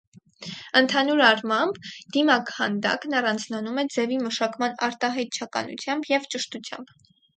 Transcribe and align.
Ընդհանուր 0.79 1.19
առմամբ, 1.25 1.77
դիմաքանդակն 2.15 3.15
առանձնանում 3.19 3.77
է 3.83 3.83
ձևի 3.97 4.17
մշակման 4.25 4.75
արտահայտչականությամբ 4.89 6.11
և 6.15 6.27
ճշտությամբ։ 6.35 6.97